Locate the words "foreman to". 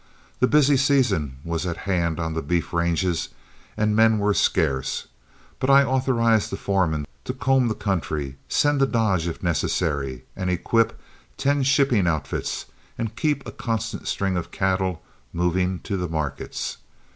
6.57-7.33